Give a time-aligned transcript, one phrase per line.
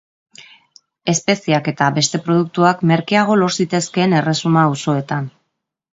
[1.13, 5.29] Espeziak eta beste produktuak merkeago lor zitezkeen erresuma auzoetan.